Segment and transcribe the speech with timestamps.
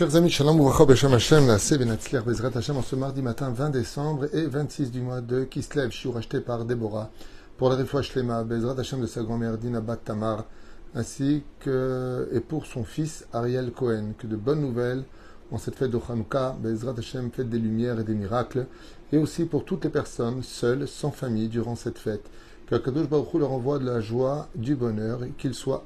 [0.00, 4.34] Chers amis, Shalom Beshem Hashem, la Benatzler Bezrat Hashem, en ce mardi matin 20 décembre
[4.34, 7.10] et 26 du mois de Kislev, Shiur acheté par Déborah,
[7.58, 10.46] pour la Refoua Shlema, Bezrat Hashem de sa grand-mère Dina Bat Tamar,
[10.94, 15.04] ainsi que, et pour son fils Ariel Cohen, que de bonnes nouvelles
[15.52, 18.68] en cette fête de Hanouka, Bezrat Hashem, fête des lumières et des miracles,
[19.12, 22.24] et aussi pour toutes les personnes seules, sans famille, durant cette fête,
[22.68, 25.84] que Kadosh Baruch leur envoie de la joie, du bonheur, et qu'ils soient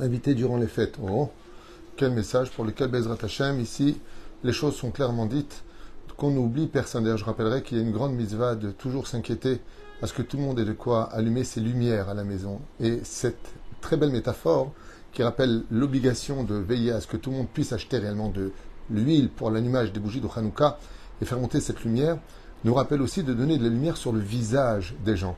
[0.00, 0.98] invités durant les fêtes.
[1.00, 1.30] Oh.
[1.96, 4.00] Quel message pour lequel Bezrat Hashem, ici,
[4.42, 5.62] les choses sont clairement dites,
[6.16, 7.04] qu'on n'oublie personne.
[7.04, 9.60] D'ailleurs, je rappellerai qu'il y a une grande mitzvah de toujours s'inquiéter
[10.00, 12.60] parce que tout le monde ait de quoi allumer ses lumières à la maison.
[12.80, 14.72] Et cette très belle métaphore
[15.12, 18.50] qui rappelle l'obligation de veiller à ce que tout le monde puisse acheter réellement de
[18.90, 20.78] l'huile pour l'allumage des bougies de Hanouka
[21.22, 22.18] et faire monter cette lumière,
[22.64, 25.36] nous rappelle aussi de donner de la lumière sur le visage des gens,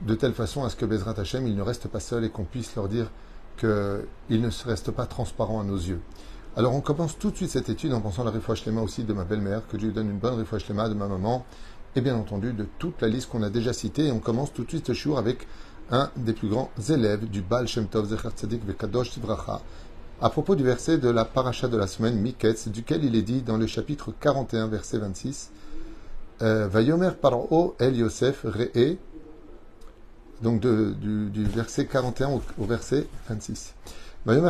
[0.00, 2.44] de telle façon à ce que Bezrat Hashem, il ne reste pas seul et qu'on
[2.44, 3.10] puisse leur dire
[3.60, 6.00] qu'il ne se reste pas transparent à nos yeux.
[6.56, 9.12] Alors on commence tout de suite cette étude en pensant à la refouach aussi de
[9.12, 11.44] ma belle-mère, que Dieu donne une bonne refouach de ma maman,
[11.94, 14.06] et bien entendu de toute la liste qu'on a déjà citée.
[14.06, 15.46] Et on commence tout de suite ce jour avec
[15.90, 19.60] un des plus grands élèves du Baal Shem Tov Zecher Tzadik Vekadosh Tivracha,
[20.22, 23.42] à propos du verset de la paracha de la semaine, Miketz, duquel il est dit
[23.42, 25.50] dans le chapitre 41, verset 26,
[26.42, 28.98] euh, Vayomer Paro El Yosef Re'e
[30.42, 33.74] donc du, verset 41 au, verset 26.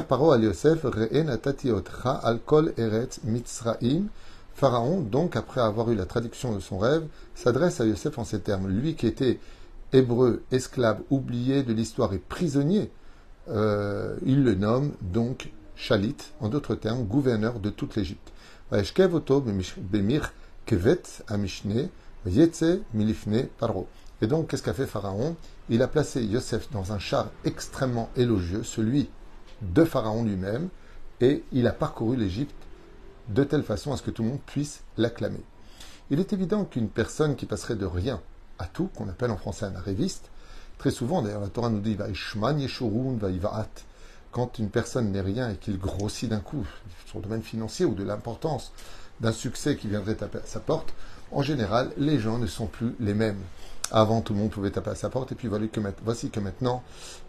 [0.09, 4.09] Paro Yosef al kol eretz mitzraim.
[4.55, 8.41] Pharaon, donc, après avoir eu la traduction de son rêve, s'adresse à Yosef en ces
[8.41, 8.69] termes.
[8.69, 9.39] Lui qui était
[9.95, 12.91] hébreu, esclave, oublié de l'histoire et prisonnier,
[13.49, 18.33] euh, il le nomme donc Chalit, en d'autres termes, gouverneur de toute l'Égypte.
[22.27, 25.37] Et donc, qu'est-ce qu'a fait Pharaon?
[25.69, 29.09] Il a placé Yosef dans un char extrêmement élogieux, celui
[29.63, 30.69] de Pharaon lui-même,
[31.21, 32.55] et il a parcouru l'Égypte
[33.29, 35.43] de telle façon à ce que tout le monde puisse l'acclamer.
[36.11, 38.21] Il est évident qu'une personne qui passerait de rien
[38.59, 40.31] à tout, qu'on appelle en français un arriviste,
[40.77, 41.97] très souvent, d'ailleurs, la Torah nous dit
[44.33, 46.67] quand une personne n'est rien et qu'il grossit d'un coup
[47.11, 48.73] sur le domaine financier ou de l'importance
[49.21, 50.95] d'un succès qui viendrait taper à sa porte,
[51.33, 53.41] en général, les gens ne sont plus les mêmes.
[53.93, 55.49] Avant, tout le monde pouvait taper à sa porte, et puis
[56.05, 56.83] voici que maintenant,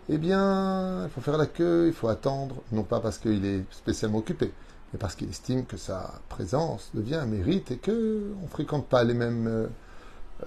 [0.09, 3.64] eh bien, il faut faire la queue, il faut attendre, non pas parce qu'il est
[3.72, 4.53] spécialement occupé,
[4.94, 9.03] mais parce qu'il estime que sa présence devient un mérite et qu'on ne fréquente pas
[9.03, 9.68] les mêmes euh,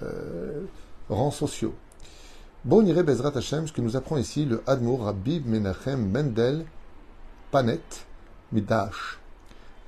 [0.02, 0.62] euh,
[1.08, 1.74] rangs sociaux.
[2.64, 6.64] Bon, irait Bezrat Hashem, ce que nous apprend ici le Admour Rabbi Menachem Mendel
[7.50, 8.06] Panet
[8.52, 9.18] Midash.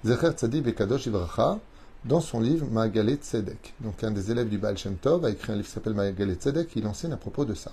[0.06, 1.58] Zecher Tzadi Bekadosh Ivracha,
[2.04, 3.74] dans son livre Magalet Tzedek.
[3.80, 6.34] Donc un des élèves du Baal Shem Tov a écrit un livre qui s'appelle Magalet
[6.34, 7.72] Tzedek, il enseigne à propos de ça.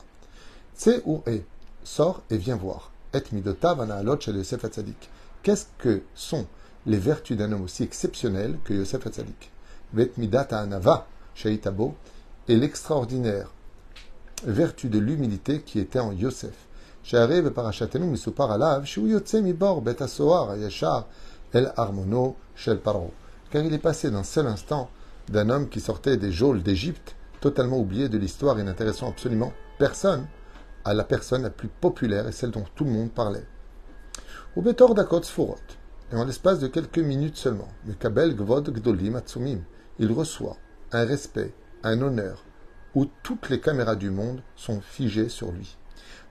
[0.75, 1.41] Tse ou e,
[1.83, 2.91] sors et viens voir.
[3.13, 5.11] Et midotav anaalot shel Yosef Hatzadik.
[5.43, 6.47] Qu'est-ce que sont
[6.88, 9.51] les vertus d'un homme aussi exceptionnel que Yosef Hatzadik?
[9.93, 11.05] Midat anava
[11.45, 13.51] et l'extraordinaire
[14.43, 16.55] vertu de l'humilité qui était en Yosef.
[17.13, 21.05] Misupar alav shu yotze mibor bet yashar
[21.53, 23.14] el armono shel paro
[23.53, 24.90] car il est passé d'un seul instant
[25.30, 30.25] d'un homme qui sortait des geôles d'Égypte, totalement oublié de l'histoire et n'intéressant absolument personne,
[30.84, 33.46] à la personne la plus populaire et celle dont tout le monde parlait.
[34.56, 35.59] Au Betor Dakot Sfurot,
[36.12, 39.62] et en l'espace de quelques minutes seulement, le Kabel Gvod Gdolim Atsumim,
[40.00, 40.58] il reçoit
[40.91, 41.53] un respect,
[41.84, 42.44] un honneur,
[42.96, 45.78] où toutes les caméras du monde sont figées sur lui.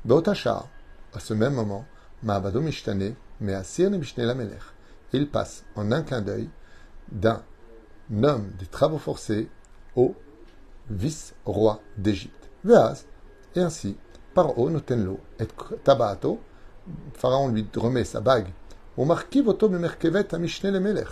[0.05, 0.69] Beotachar,
[1.15, 1.87] à ce même moment,
[2.25, 4.35] Ma'abado Mishtane, mais à Sir la
[5.13, 6.49] il passe en un clin d'œil
[7.11, 7.43] d'un
[8.23, 9.49] homme des travaux forcés
[9.97, 10.15] au
[10.91, 12.51] vice-roi d'Égypte.
[13.55, 13.97] Et ainsi,
[14.35, 15.47] Paro notenlo et
[15.85, 16.41] tabato,
[17.15, 18.49] Pharaon lui remet sa bague,
[18.97, 21.09] au marquis voto merkevet amishne le melech,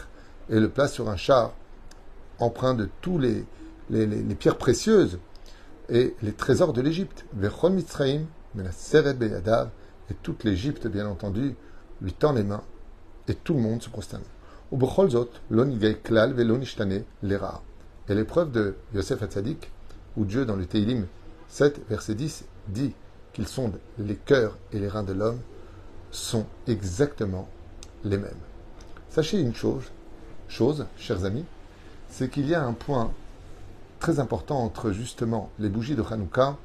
[0.49, 1.53] et le place sur un char
[2.39, 3.45] empreint de tous les,
[4.39, 5.19] pierres précieuses
[5.89, 7.25] et les trésors de l'Égypte.
[7.35, 8.23] Vechon Mitzraim,
[8.73, 9.71] Seret Beyadav,
[10.11, 11.55] et toute l'Égypte, bien entendu,
[12.01, 12.63] lui tend les mains,
[13.31, 14.25] et tout le monde se prosterne.
[18.09, 19.71] Et l'épreuve de Yosef Hatzadik,
[20.17, 21.07] où Dieu, dans le Teilim
[21.49, 22.93] 7, verset 10, dit
[23.33, 25.39] qu'ils sont les cœurs et les reins de l'homme,
[26.11, 27.49] sont exactement
[28.03, 28.35] les mêmes.
[29.11, 29.85] Sachez une chose,
[30.49, 31.45] chose, chers amis,
[32.09, 33.13] c'est qu'il y a un point
[34.01, 36.57] très important entre justement les bougies de Hanouka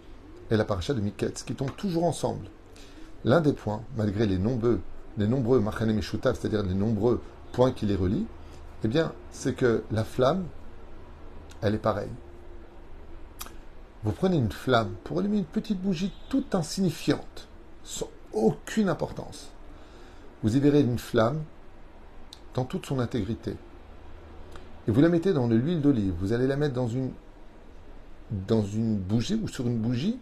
[0.49, 2.47] et la paracha de Miketz, qui tombent toujours ensemble.
[3.23, 4.79] L'un des points, malgré les nombreux,
[5.17, 5.63] les nombreux
[6.23, 7.21] c'est-à-dire les nombreux
[7.53, 8.25] point qui les relie,
[8.83, 10.45] eh bien, c'est que la flamme,
[11.61, 12.11] elle est pareille.
[14.03, 17.47] Vous prenez une flamme pour allumer une petite bougie toute insignifiante,
[17.83, 19.49] sans aucune importance.
[20.43, 21.41] Vous y verrez une flamme
[22.53, 23.55] dans toute son intégrité,
[24.87, 27.11] et vous la mettez dans de l'huile d'olive, vous allez la mettre dans une,
[28.31, 30.19] dans une bougie ou sur une bougie,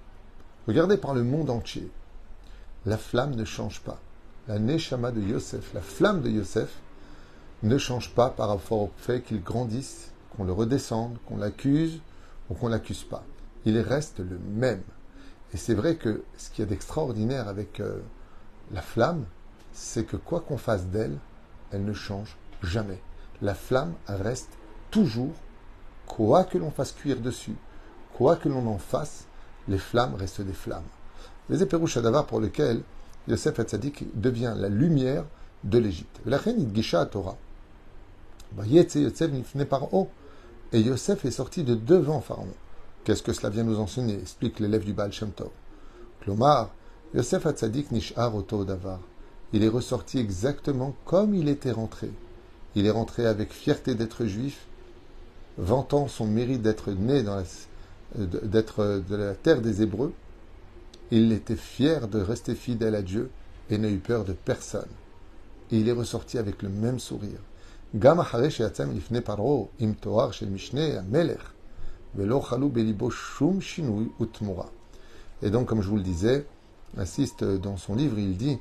[0.68, 1.92] regardez par le monde entier.
[2.86, 4.00] La flamme ne change pas.
[4.48, 6.70] La Neshama de Yosef, la flamme de Yosef,
[7.64, 12.02] ne change pas par rapport au fait qu'il grandisse, qu'on le redescende, qu'on l'accuse
[12.50, 13.24] ou qu'on l'accuse pas.
[13.64, 14.82] Il reste le même.
[15.54, 18.02] Et c'est vrai que ce qu'il y a d'extraordinaire avec euh,
[18.74, 19.24] la flamme,
[19.72, 21.18] c'est que quoi qu'on fasse d'elle,
[21.72, 23.00] elle ne change jamais.
[23.42, 24.52] La flamme reste
[24.92, 25.34] toujours,
[26.06, 27.56] quoi que l'on fasse cuire dessus,
[28.14, 29.26] quoi que l'on en fasse,
[29.70, 30.84] les flammes restent des flammes.
[31.50, 31.98] Les éperouches
[32.28, 32.82] pour lequel
[33.28, 35.26] Yosef Hatzadik devient la lumière
[35.64, 36.20] de l'Égypte.
[36.26, 37.38] La reine Gisha Torah.
[40.72, 42.48] Et Yosef est sorti de devant Pharaon.
[43.04, 45.32] Qu'est-ce que cela vient nous enseigner explique l'élève du Baal Shem.
[46.22, 46.70] Klomar,
[47.14, 48.32] Yosef Hatzadik Nishar
[48.66, 49.00] Davar.
[49.54, 52.10] Il est ressorti exactement comme il était rentré.
[52.76, 54.66] Il est rentré avec fierté d'être juif,
[55.58, 57.44] vantant son mérite d'être né la,
[58.16, 60.14] d'être de la terre des Hébreux.
[61.16, 63.30] Il était fier de rester fidèle à Dieu
[63.70, 64.90] et n'a eu peur de personne.
[65.70, 67.38] Et il est ressorti avec le même sourire.
[67.94, 68.00] Et
[75.52, 76.48] donc, comme je vous le disais,
[76.98, 78.58] insiste dans son livre, il dit,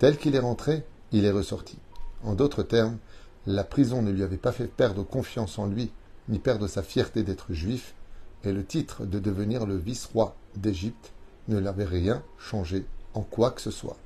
[0.00, 0.82] tel qu'il est rentré,
[1.12, 1.78] il est ressorti.
[2.24, 2.98] En d'autres termes,
[3.46, 5.92] la prison ne lui avait pas fait perdre confiance en lui,
[6.28, 7.94] ni perdre sa fierté d'être juif,
[8.42, 11.12] et le titre de devenir le vice-roi d'Égypte
[11.48, 12.84] ne l'avait rien changé
[13.14, 13.96] en quoi que ce soit.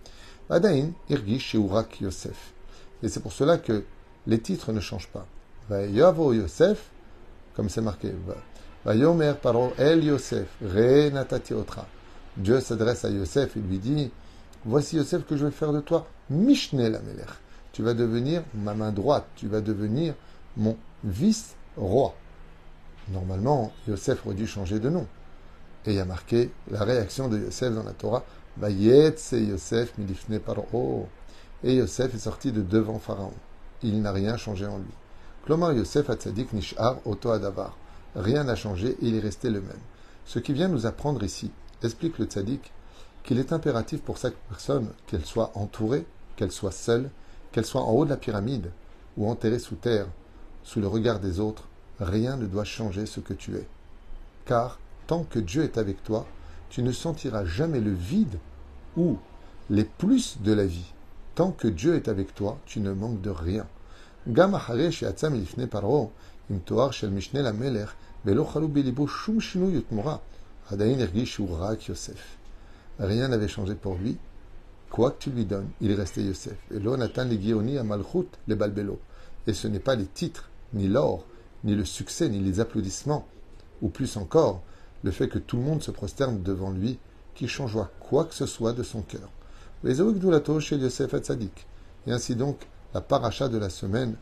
[0.48, 2.52] Adain irgish Sheurak Yosef.
[3.02, 3.84] Et c'est pour cela que
[4.26, 5.26] les titres ne changent pas.
[5.70, 6.90] Yavo Yosef,
[7.54, 8.12] comme c'est marqué.
[8.86, 11.86] Yomer paro el Yosef, re natati otra.
[12.36, 14.10] Dieu s'adresse à Yosef et lui dit
[14.64, 17.00] Voici Yosef que je vais faire de toi, Mishne la.
[17.72, 20.14] Tu vas devenir ma main droite, tu vas devenir
[20.56, 22.14] mon vice-roi.
[23.08, 25.06] Normalement, Yosef aurait dû changer de nom.
[25.86, 28.24] Et il y a marqué la réaction de Yosef dans la Torah
[28.60, 31.08] Yosef milifne paro.
[31.62, 33.32] Et Yosef est sorti de devant Pharaon.
[33.82, 34.92] Il n'a rien changé en lui.
[35.44, 37.76] Klomar Yosef Tzadik nishar oto adavar.
[38.16, 39.78] Rien n'a changé, il est resté le même.
[40.24, 41.50] Ce qui vient nous apprendre ici,
[41.82, 42.72] explique le tzaddik,
[43.22, 47.10] qu'il est impératif pour chaque personne qu'elle soit entourée, qu'elle soit seule,
[47.52, 48.70] qu'elle soit en haut de la pyramide
[49.16, 50.06] ou enterrée sous terre,
[50.62, 51.68] sous le regard des autres,
[52.00, 53.66] rien ne doit changer ce que tu es.
[54.46, 56.26] Car tant que Dieu est avec toi,
[56.70, 58.38] tu ne sentiras jamais le vide
[58.96, 59.18] ou
[59.70, 60.92] les plus de la vie.
[61.34, 63.66] Tant que Dieu est avec toi, tu ne manques de rien.
[72.98, 74.16] Rien n'avait changé pour lui.
[74.90, 76.56] Quoi que tu lui donnes, il restait Yosef.
[79.46, 81.24] Et ce n'est pas les titres, ni l'or,
[81.64, 83.26] ni le succès, ni les applaudissements,
[83.82, 84.62] ou plus encore,
[85.04, 86.98] le fait que tout le monde se prosterne devant lui,
[87.34, 89.28] qui changera quoi que ce soit de son cœur.
[89.84, 91.14] Yosef
[92.06, 94.16] Et ainsi donc, la paracha de la semaine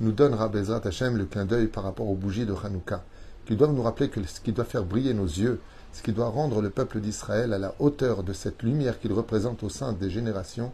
[0.00, 3.02] nous donnera Bezrat Hashem le clin d'œil par rapport aux bougies de Hanouka,
[3.46, 5.60] qui doivent nous rappeler que ce qui doit faire briller nos yeux,
[5.92, 9.62] ce qui doit rendre le peuple d'Israël à la hauteur de cette lumière qu'il représente
[9.62, 10.72] au sein des générations,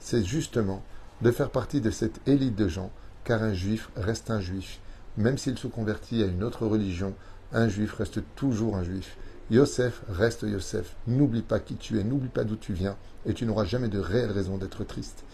[0.00, 0.82] c'est justement
[1.22, 2.90] de faire partie de cette élite de gens,
[3.24, 4.80] car un juif reste un juif.
[5.16, 7.14] Même s'il se convertit à une autre religion,
[7.52, 9.16] un juif reste toujours un juif.
[9.50, 10.96] Yosef reste Yosef.
[11.06, 14.00] N'oublie pas qui tu es, n'oublie pas d'où tu viens, et tu n'auras jamais de
[14.00, 15.24] réelle raison d'être triste.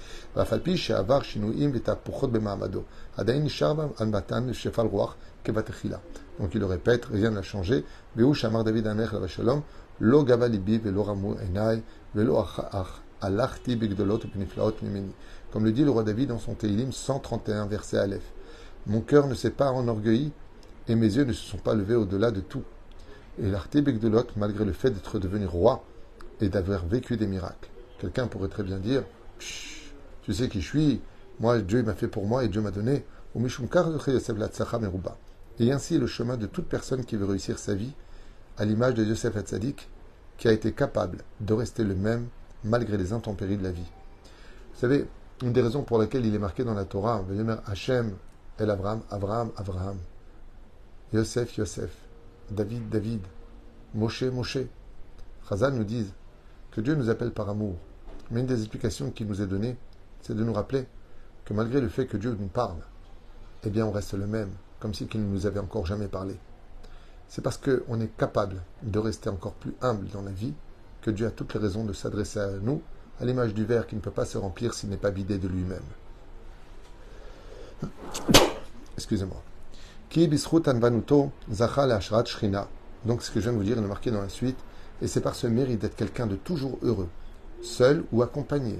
[6.39, 7.85] Donc il le répète, rien n'a changé.
[15.53, 18.33] Comme le dit le roi David dans son Teilim 131, verset Aleph.
[18.87, 20.33] Mon cœur ne s'est pas enorgueilli
[20.89, 22.65] et mes yeux ne se sont pas levés au-delà de tout.
[23.39, 25.85] Et de l'autre, malgré le fait d'être devenu roi
[26.41, 27.71] et d'avoir vécu des miracles.
[27.99, 29.05] Quelqu'un pourrait très bien dire
[30.23, 31.01] Tu sais qui je suis,
[31.41, 33.05] moi Dieu m'a fait pour moi et Dieu m'a donné.
[35.59, 37.95] Et ainsi le chemin de toute personne qui veut réussir sa vie,
[38.59, 39.89] à l'image de Yosef Hatzadik,
[40.37, 42.27] qui a été capable de rester le même
[42.65, 43.91] malgré les intempéries de la vie.
[44.75, 45.07] Vous savez,
[45.43, 47.25] une des raisons pour lesquelles il est marqué dans la Torah,
[47.67, 48.13] Hachem,
[48.59, 49.97] El Abraham, Abraham, Abraham,
[51.13, 51.91] Yosef, Yosef,
[52.51, 53.21] David, David,
[53.95, 54.59] Moshe, Moshe.
[55.47, 56.15] Chazal nous disent
[56.71, 57.77] que Dieu nous appelle par amour.
[58.31, 59.77] Mais une des explications qui nous est donnée,
[60.23, 60.87] c'est de nous rappeler
[61.45, 62.79] que malgré le fait que Dieu nous parle,
[63.65, 66.35] eh bien on reste le même, comme si qu'il ne nous avait encore jamais parlé.
[67.29, 70.55] C'est parce qu'on est capable de rester encore plus humble dans la vie
[71.03, 72.81] que Dieu a toutes les raisons de s'adresser à nous,
[73.21, 75.49] à l'image du verre qui ne peut pas se remplir s'il n'est pas vidé de
[75.49, 75.83] lui-même.
[78.97, 79.43] Excusez-moi.
[80.15, 80.29] Donc,
[83.23, 84.59] ce que je viens de vous dire est marqué dans la suite.
[85.01, 87.09] Et c'est par ce mérite d'être quelqu'un de toujours heureux,
[87.63, 88.79] seul ou accompagné,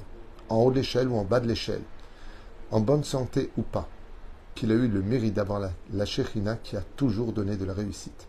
[0.51, 1.81] en haut de l'échelle ou en bas de l'échelle,
[2.71, 3.89] en bonne santé ou pas,
[4.55, 8.29] qu'il a eu le mérite d'avoir la, la qui a toujours donné de la réussite.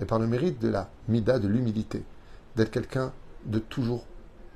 [0.00, 2.04] Et par le mérite de la mida, de l'humilité,
[2.54, 3.12] d'être quelqu'un
[3.44, 4.04] de toujours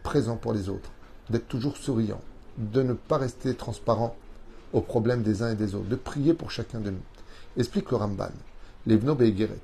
[0.04, 0.92] présent pour les autres,
[1.28, 2.20] d'être toujours souriant,
[2.56, 4.14] de ne pas rester transparent
[4.72, 7.02] aux problèmes des uns et des autres, de prier pour chacun de nous.
[7.56, 8.30] Explique le Ramban.
[8.86, 9.60] Levno Beigeret.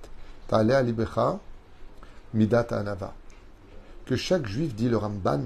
[0.49, 1.38] Ta'ale alibecha
[2.32, 3.14] midat anava.
[4.06, 5.42] Que chaque juif, dit le Ramban,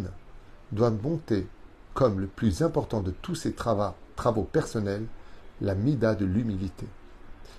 [0.73, 1.47] doit monter
[1.95, 5.07] comme le plus important de tous ses travaux, travaux personnels,
[5.61, 6.87] la mida de l'humilité.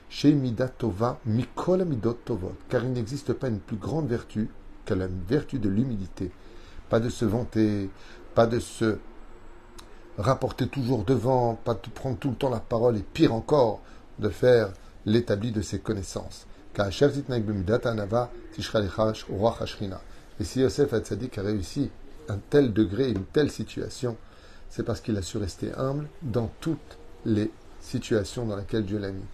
[0.10, 4.50] Chez mida tova mikol midot tovot, car il n'existe pas une plus grande vertu
[4.86, 6.32] que la vertu de l'humilité.
[6.90, 7.90] Pas de se vanter,
[8.34, 8.98] pas de se
[10.20, 13.82] rapporter toujours devant, pas de prendre tout le temps la parole, et pire encore,
[14.20, 14.72] de faire
[15.06, 16.46] l'établi de ses connaissances.
[20.40, 21.90] Et si Yosef Hatzadik a réussi
[22.28, 24.18] un tel degré, une telle situation,
[24.70, 29.12] c'est parce qu'il a su rester humble dans toutes les situations dans lesquelles Dieu l'a
[29.12, 29.26] mis.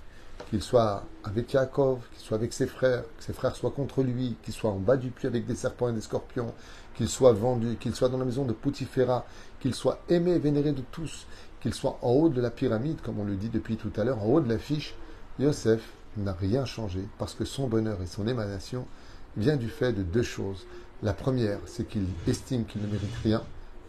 [0.49, 4.37] Qu'il soit avec Yaakov, qu'il soit avec ses frères, que ses frères soient contre lui,
[4.43, 6.53] qu'il soit en bas du puits avec des serpents et des scorpions,
[6.95, 9.25] qu'il soit vendu, qu'il soit dans la maison de Poutifera,
[9.59, 11.25] qu'il soit aimé et vénéré de tous,
[11.61, 14.21] qu'il soit en haut de la pyramide, comme on le dit depuis tout à l'heure,
[14.21, 14.95] en haut de l'affiche,
[15.39, 15.81] Yosef
[16.17, 18.85] n'a rien changé parce que son bonheur et son émanation
[19.37, 20.65] vient du fait de deux choses.
[21.03, 23.43] La première, c'est qu'il estime qu'il ne mérite rien.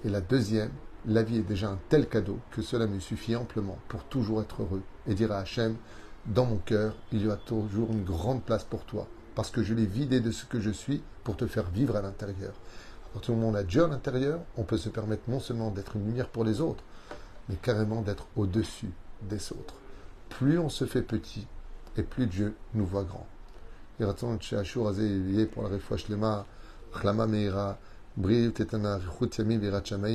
[0.04, 0.70] Et la deuxième,
[1.06, 4.62] la vie est déjà un tel cadeau que cela me suffit amplement pour toujours être
[4.62, 5.76] heureux et dire à Hachem,
[6.26, 9.74] dans mon cœur, il y a toujours une grande place pour toi, parce que je
[9.74, 12.52] l'ai vidé de ce que je suis pour te faire vivre à l'intérieur.
[13.06, 15.40] À partir du moment où on a Dieu à l'intérieur, on peut se permettre non
[15.40, 16.82] seulement d'être une lumière pour les autres,
[17.48, 18.90] mais carrément d'être au-dessus
[19.22, 19.74] des autres.
[20.28, 21.46] Plus on se fait petit,
[21.96, 23.26] et plus Dieu nous voit grand.
[25.46, 25.68] pour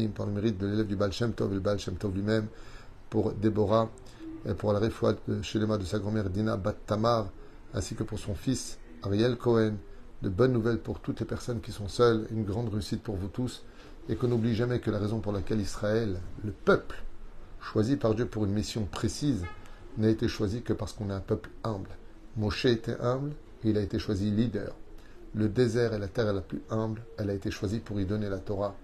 [0.09, 2.47] par le mérite de l'élève du Baal Shem Tov, le Baal Shem Tov lui-même,
[3.09, 3.89] pour Déborah,
[4.57, 7.29] pour la réfoua de Shlema de sa grand-mère Dina Bat Tamar,
[7.73, 9.75] ainsi que pour son fils Ariel Cohen.
[10.21, 13.27] De bonnes nouvelles pour toutes les personnes qui sont seules, une grande réussite pour vous
[13.27, 13.63] tous,
[14.07, 17.03] et qu'on n'oublie jamais que la raison pour laquelle Israël, le peuple,
[17.59, 19.43] choisi par Dieu pour une mission précise,
[19.97, 21.89] n'a été choisi que parce qu'on est un peuple humble.
[22.37, 23.31] Moshe était humble
[23.63, 24.75] et il a été choisi leader.
[25.33, 28.29] Le désert est la terre la plus humble, elle a été choisie pour y donner
[28.29, 28.75] la Torah.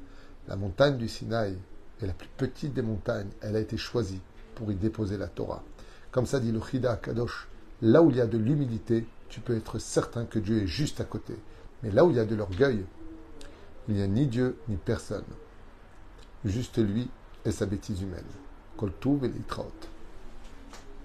[0.47, 1.55] La montagne du Sinaï
[2.01, 4.21] est la plus petite des montagnes, elle a été choisie
[4.57, 5.63] pour y déposer la Torah.
[6.11, 7.47] Comme ça dit le Chida Kadosh,
[7.83, 10.99] là où il y a de l'humilité, tu peux être certain que Dieu est juste
[10.99, 11.35] à côté.
[11.83, 12.83] Mais là où il y a de l'orgueil,
[13.87, 15.23] il n'y a ni Dieu ni personne.
[16.43, 17.07] Juste lui
[17.45, 18.23] et sa bêtise humaine.
[19.23, 19.29] Et